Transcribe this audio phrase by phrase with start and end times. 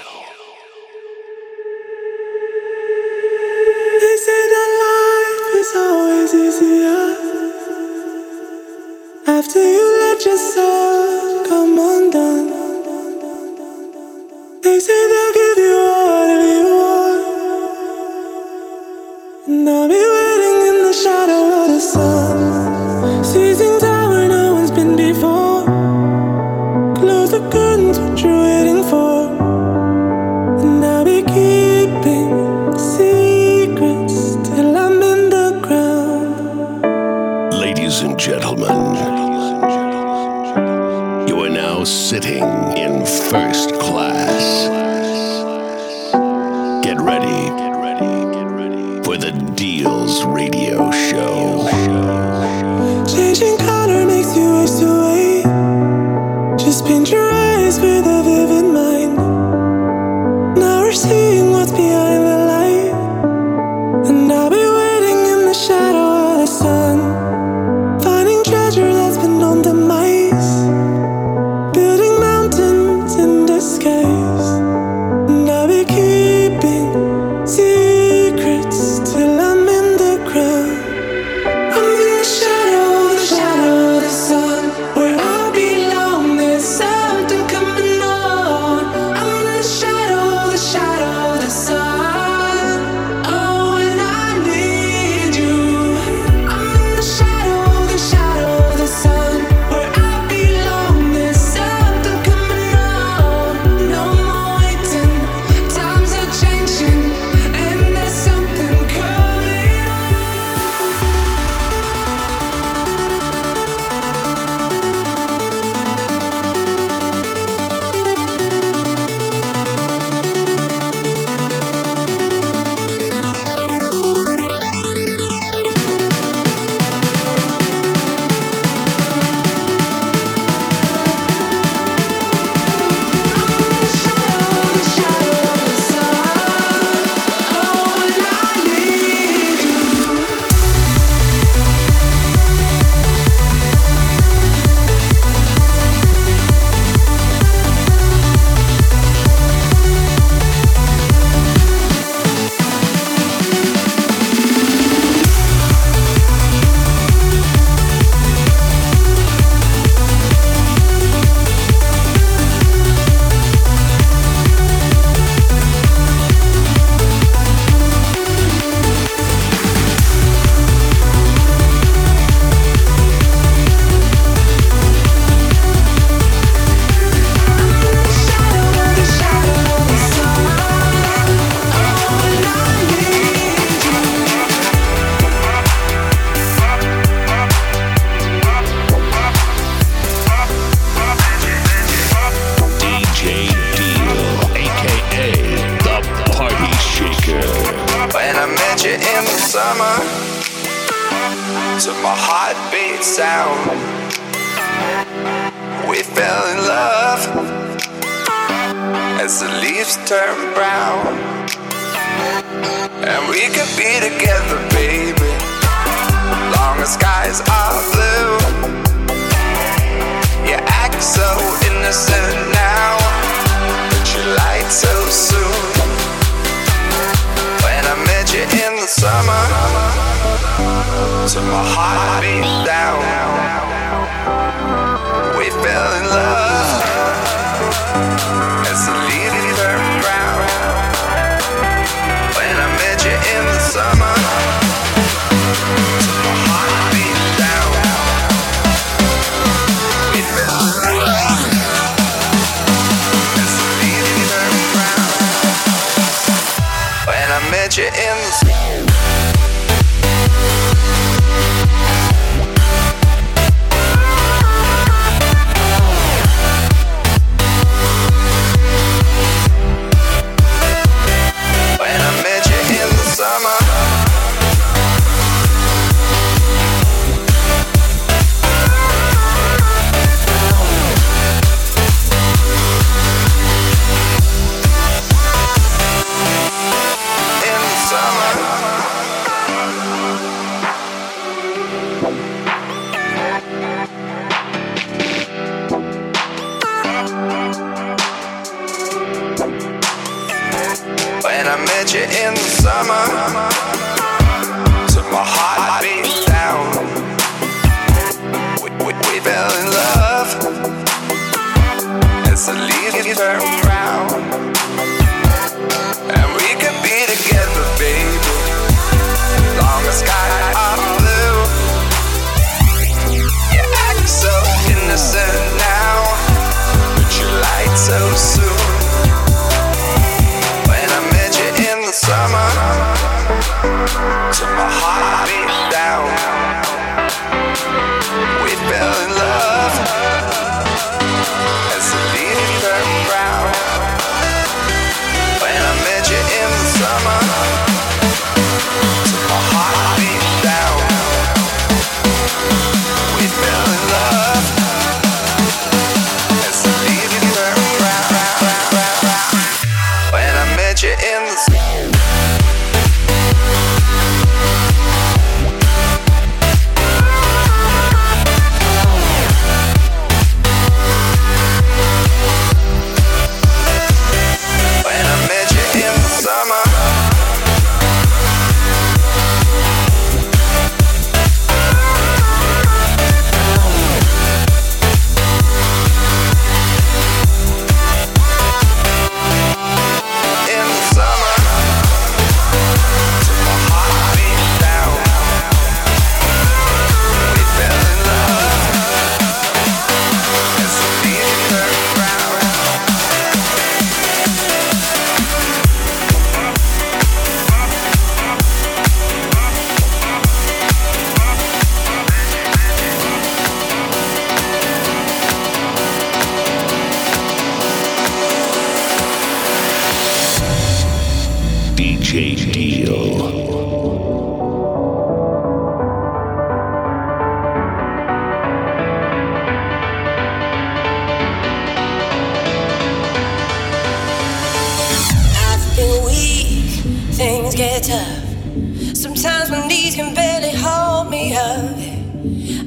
[437.51, 438.97] things get tough.
[438.97, 441.77] Sometimes my knees can barely hold me up.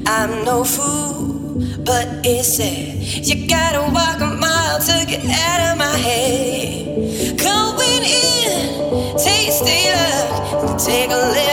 [0.06, 5.78] I'm no fool, but it's said You gotta walk a mile to get out of
[5.78, 7.38] my head.
[7.38, 11.49] Going in, tasty luck, take a little.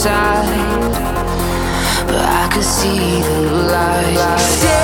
[0.00, 0.46] Inside.
[2.06, 4.79] But I could see the light.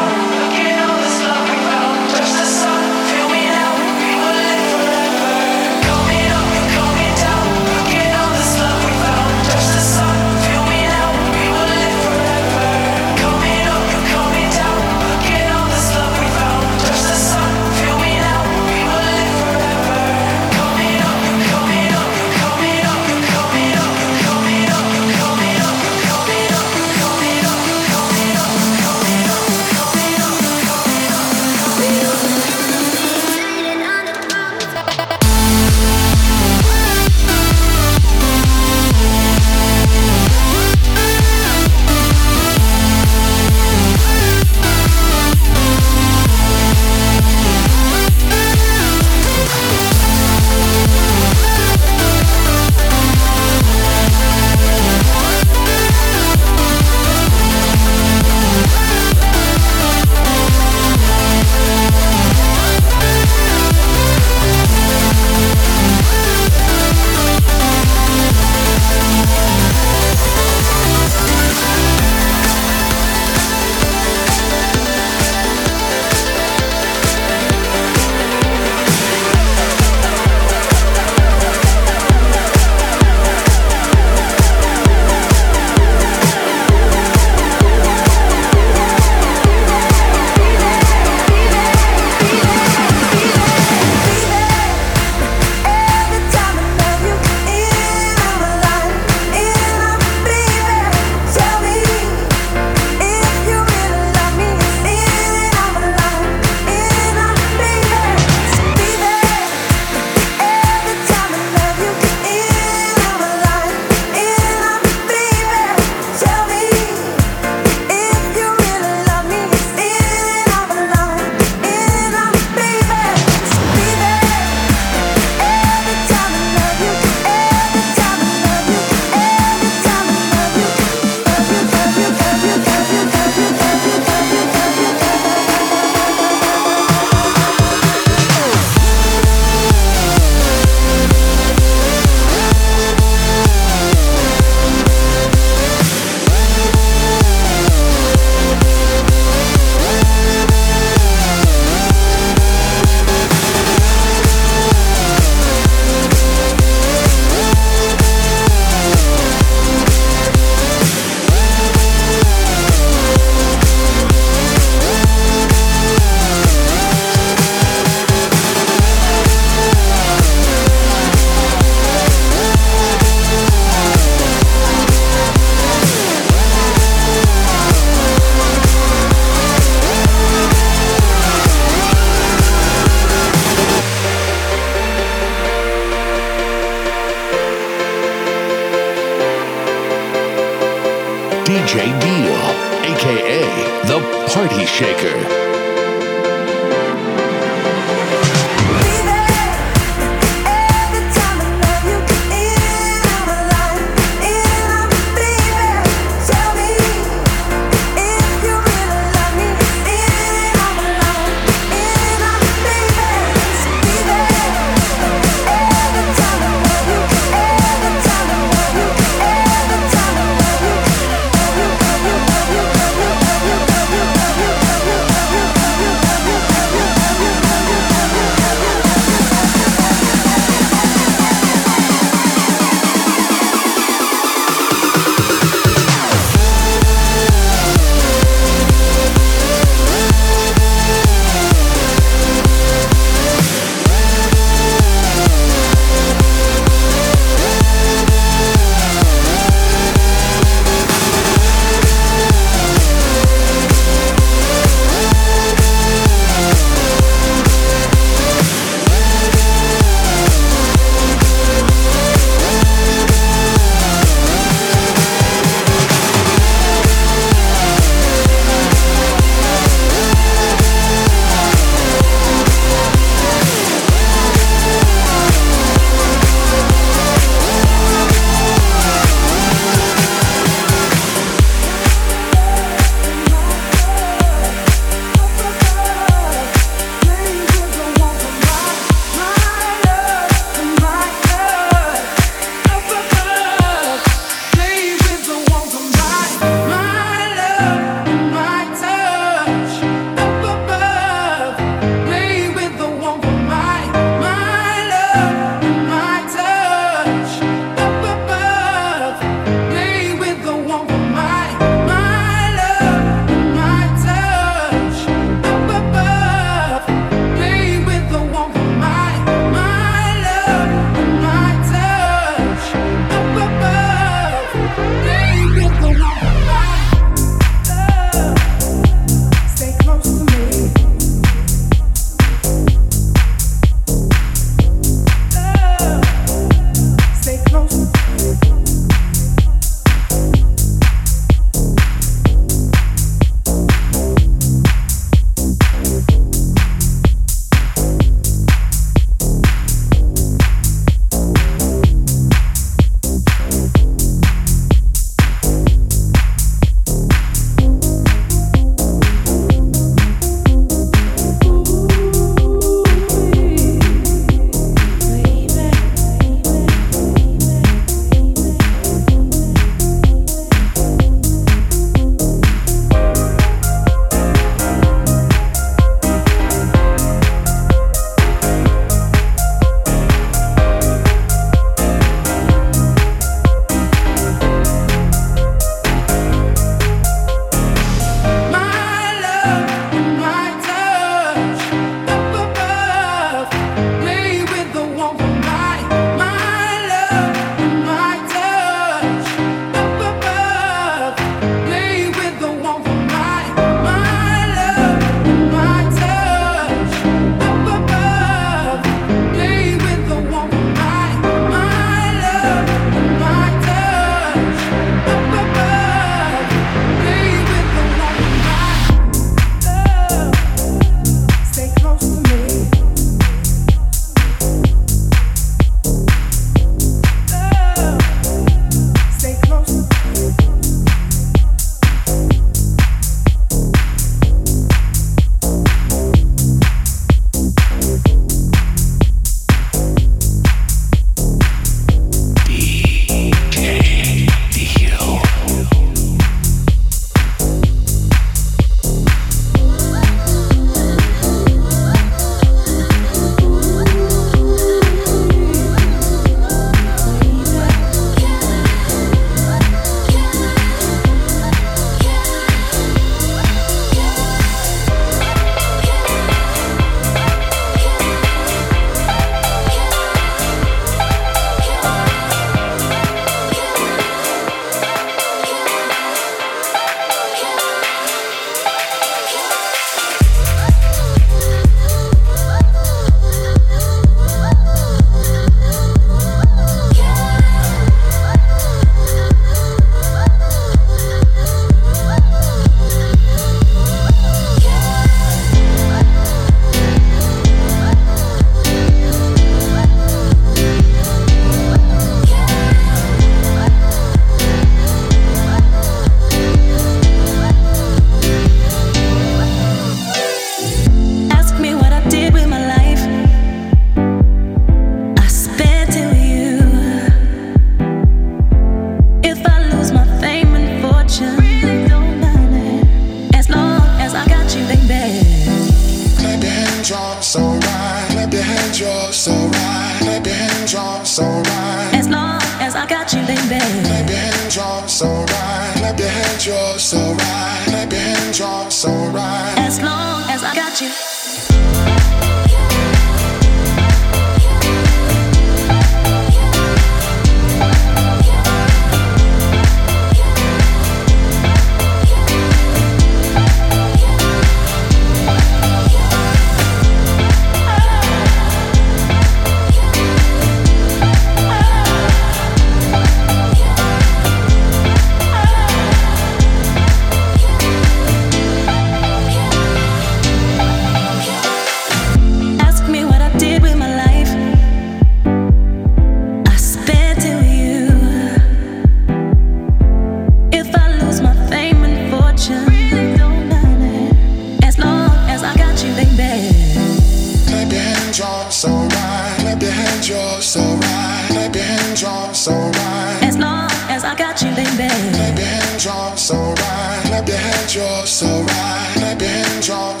[599.70, 600.00] y'all.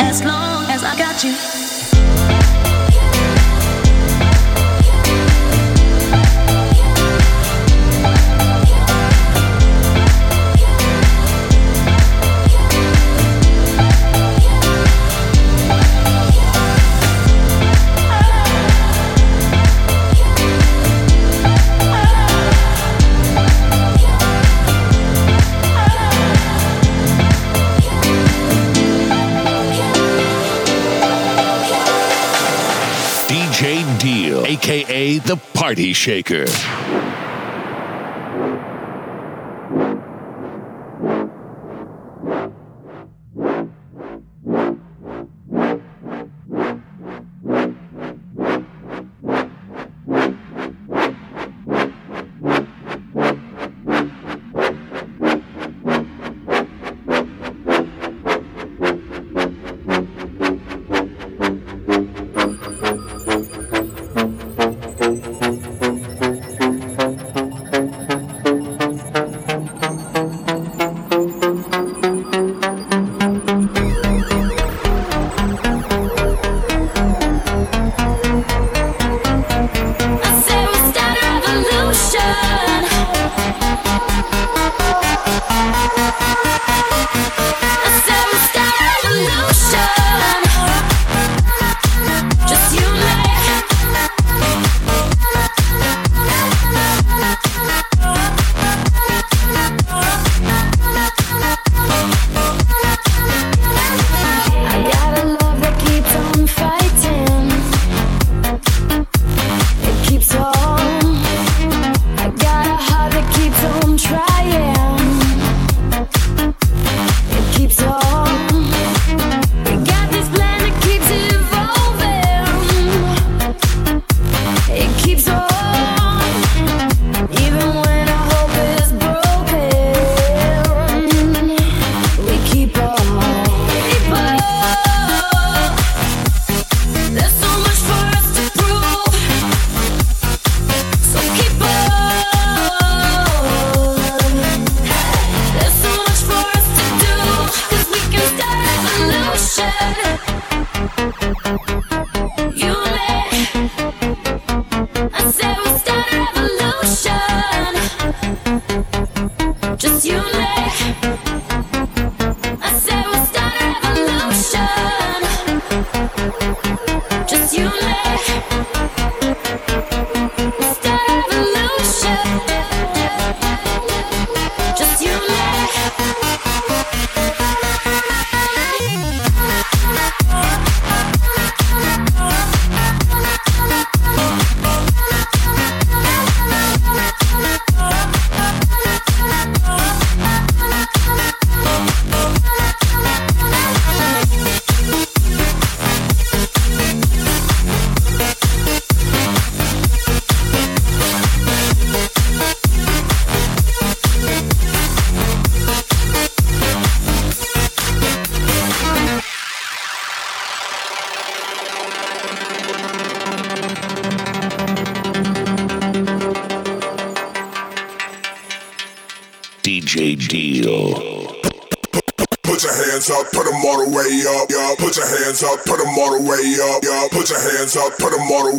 [0.00, 1.73] As long as I got you.
[34.64, 36.46] aka the Party Shaker.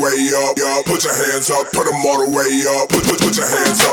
[0.05, 3.35] way up, put your hands up, put them all the way up, put, put, put
[3.35, 3.84] your hands up.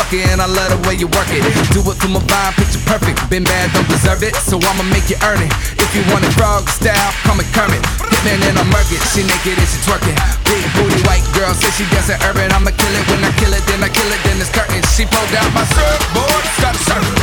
[0.00, 1.44] sucker and I love the way you work it.
[1.76, 3.20] Do it to my vibe, picture perfect.
[3.28, 5.52] Been bad, don't deserve it, so I'ma make you earn it.
[5.76, 7.84] If you want it, frog style, call me Kermit.
[8.08, 10.16] Hitman and I'm it, she naked and she twerking.
[10.48, 12.48] Big booty white girl, say she dancing urban.
[12.52, 14.80] I'ma kill it when I kill it, then I kill it, then it's curtain.
[14.96, 17.20] She pulled out my surfboard, start surfing.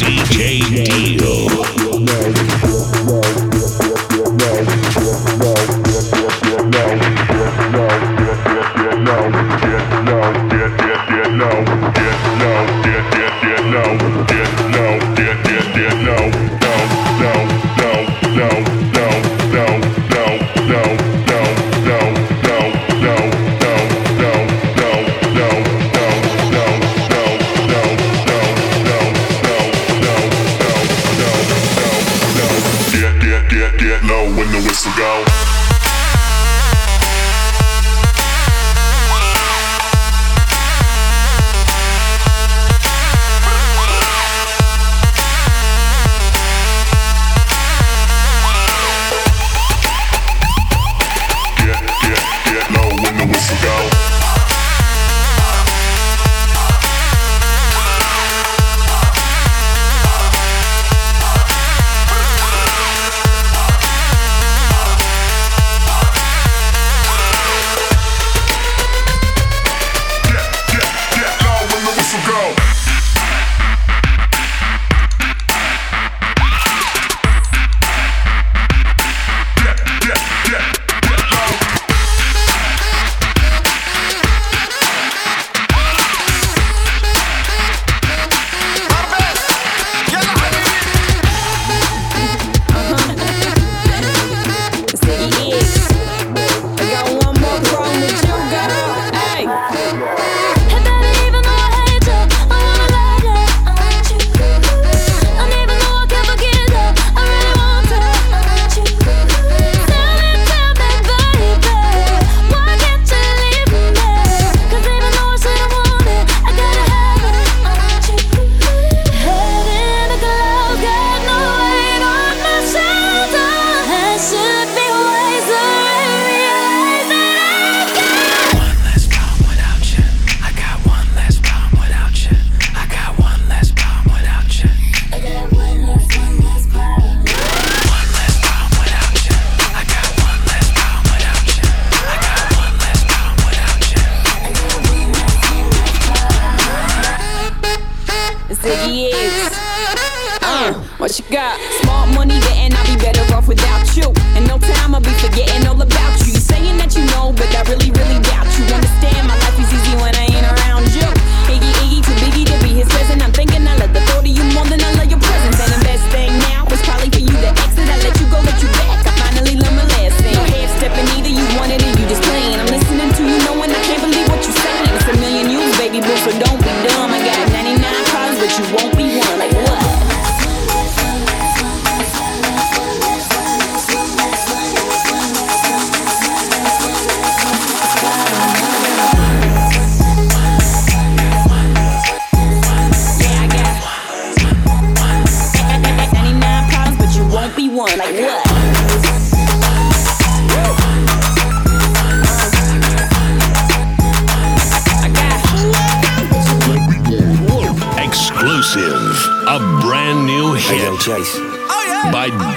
[0.00, 1.52] DJ Deal.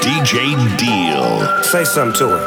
[0.02, 1.64] DJ Deal.
[1.64, 2.44] Say something to her.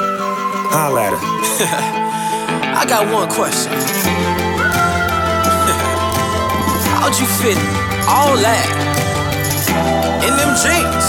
[0.70, 1.18] Holla at her.
[2.80, 3.72] I got one question.
[6.98, 7.58] How'd you fit
[8.08, 8.66] all that
[10.24, 11.06] in them jeans?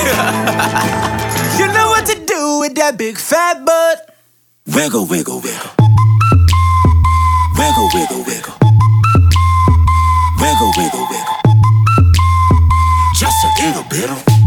[1.60, 4.14] you know what to do with that big fat butt.
[4.66, 5.70] Wiggle, wiggle, wiggle.
[7.58, 8.54] Wiggle, wiggle, wiggle.
[10.40, 11.36] Wiggle, wiggle, wiggle.
[13.14, 14.08] Just a little bit.
[14.08, 14.39] Patty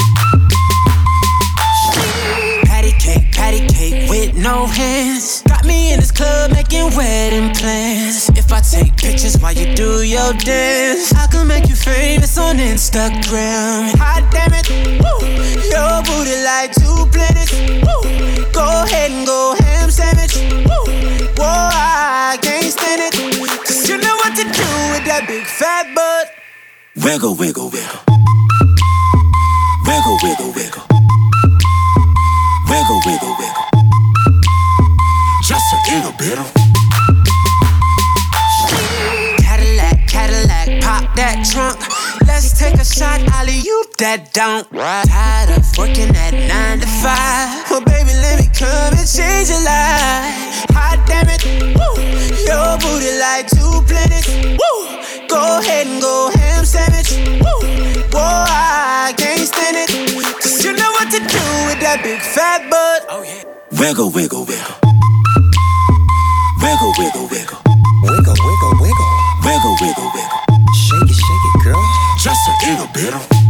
[4.14, 5.42] with no hands.
[5.42, 8.30] Got me in this club making wedding plans.
[8.38, 12.58] If I take pictures while you do your dance, I can make you famous on
[12.58, 13.90] Instagram.
[13.98, 14.70] Hot damn it,
[15.02, 15.18] woo.
[15.74, 17.54] Your booty like two planets.
[17.86, 18.02] Woo.
[18.54, 20.36] Go ahead and go ham sandwich.
[20.70, 20.84] Woo.
[21.40, 23.14] Whoa, I can't stand it.
[23.66, 26.30] Cause you know what to do with that big fat butt.
[27.04, 28.02] Wiggle, wiggle, wiggle.
[29.88, 30.86] Wiggle, wiggle, wiggle.
[32.70, 33.63] Wiggle, wiggle, wiggle.
[36.20, 36.74] Just a little bit.
[39.42, 41.80] Cadillac, Cadillac, pop that trunk.
[42.28, 44.70] Let's take a shot, Ollie, you that don't.
[44.72, 47.70] Tired of working at nine to five.
[47.70, 50.66] Well, baby, let me come and change your life.
[50.74, 51.44] Hot damn it,
[51.78, 51.98] woo.
[52.46, 54.30] Your booty like two planets.
[54.30, 54.74] Woo.
[55.28, 57.18] Go ahead and go ham sandwich.
[57.42, 57.58] Woo.
[58.14, 59.90] Whoa, I can't stand it.
[60.42, 63.06] Cause you know what to do with that big fat butt.
[63.10, 63.44] Oh, yeah.
[63.80, 64.76] Wiggle, wiggle, wiggle.
[66.74, 67.62] Wiggle, wiggle, wiggle.
[68.02, 69.10] Wiggle, wiggle, wiggle.
[69.80, 70.40] wiggle, wiggle.
[70.74, 71.86] Shake it, shake it, girl.
[72.18, 73.14] Just a little bit.
[73.14, 73.43] Little bit,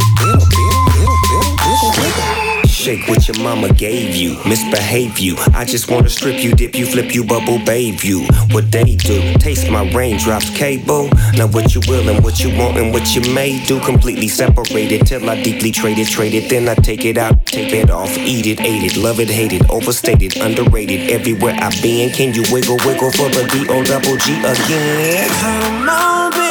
[2.93, 5.35] Shake what your mama gave you, misbehave you.
[5.55, 8.21] I just wanna strip you, dip you, flip you, bubble bathe you.
[8.51, 11.09] What they do, taste my raindrops, cable.
[11.33, 15.07] Now what you will and what you want and what you may do, completely separated
[15.07, 16.51] till I deeply trade it, trade it.
[16.51, 19.53] Then I take it out, take it off, eat it, ate it, love it, hate
[19.53, 21.09] it, overstated, underrated.
[21.09, 25.29] Everywhere I been, can you wiggle, wiggle for the D O double G again?
[25.39, 26.42] Come on,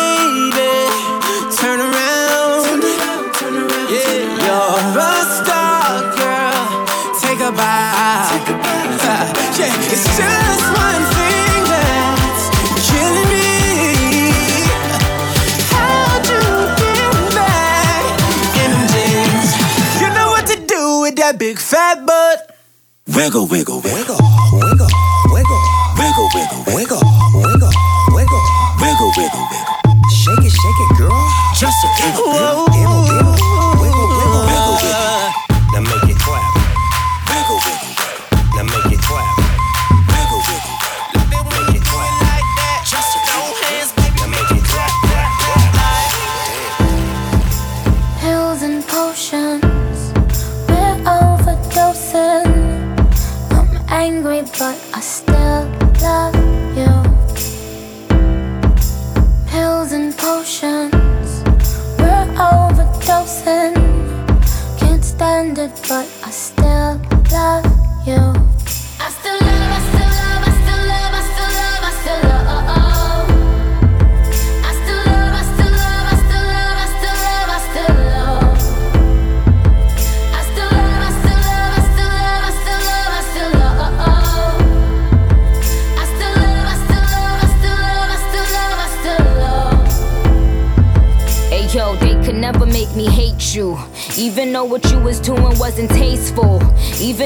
[21.33, 22.57] that big fat butt.
[23.09, 24.19] Wiggle, wiggle, wiggle,
[24.53, 24.89] wiggle,
[25.33, 25.63] wiggle,
[25.97, 27.03] wiggle, wiggle, wiggle,
[27.35, 27.73] wiggle,
[28.13, 28.43] wiggle,
[28.81, 29.77] wiggle, wiggle, wiggle.
[30.13, 31.13] Shake it, shake it, girl.
[31.59, 33.25] Just a little bit, little bit,
[33.81, 35.32] wiggle, wiggle, wiggle, wiggle.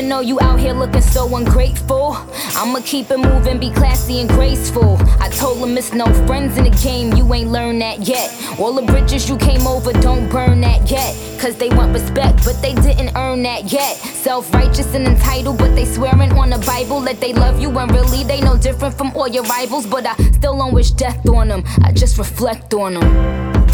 [0.09, 2.17] Though you out here looking so ungrateful.
[2.55, 4.99] I'ma keep it moving, be classy and graceful.
[5.21, 8.31] I told them it's no friends in the game, you ain't learned that yet.
[8.59, 11.15] All the bridges you came over, don't burn that yet.
[11.41, 13.97] Cause they want respect, but they didn't earn that yet.
[13.97, 17.89] Self righteous and entitled, but they swearing on the Bible that they love you when
[17.89, 19.87] really they no different from all your rivals.
[19.87, 23.67] But I still don't wish death on them, I just reflect on them.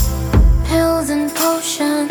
[0.65, 2.11] Pills and potions,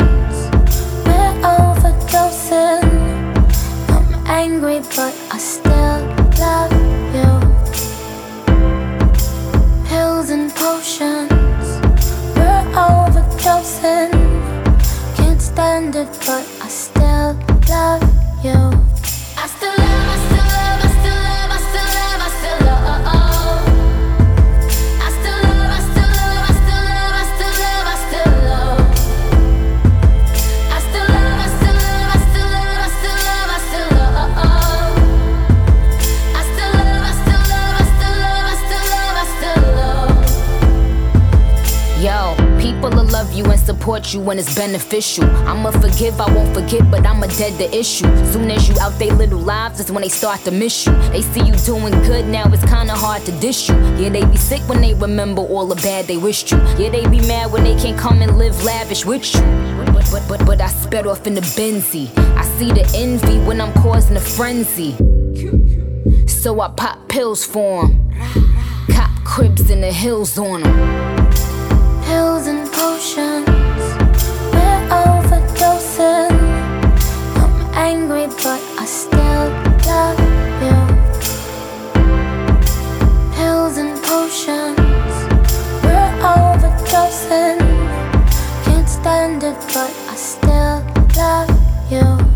[4.52, 6.00] angry, but I still
[6.38, 6.72] love
[7.16, 7.30] you.
[9.88, 11.66] Pills and potions,
[12.36, 14.12] we're overdosing.
[15.16, 17.34] Can't stand it, but I still
[17.68, 18.02] love
[18.44, 18.91] you.
[42.82, 45.24] Yo, people will love you and support you when it's beneficial.
[45.46, 48.06] I'ma forgive, I won't forget, but I'ma dead the issue.
[48.32, 50.92] Soon as you out they little lives, is when they start to miss you.
[51.12, 53.76] They see you doing good now, it's kinda hard to dish you.
[53.96, 56.58] Yeah, they be sick when they remember all the bad they wished you.
[56.78, 59.42] Yeah, they be mad when they can't come and live lavish with you.
[59.92, 62.08] But but but but I sped off in the Benzie.
[62.36, 64.96] I see the envy when I'm causing a frenzy.
[66.26, 68.10] So I pop pills for 'em.
[68.90, 70.74] Cop cribs in the hills on 'em.
[72.06, 73.84] Pills and potions,
[74.54, 76.34] we're overdosing.
[77.40, 79.46] I'm angry, but I still
[79.90, 80.18] love
[80.64, 80.78] you.
[83.36, 85.14] Pills and potions,
[85.84, 87.60] we're overdosing.
[88.64, 90.82] Can't stand it, but I still
[91.16, 91.50] love
[91.88, 92.31] you.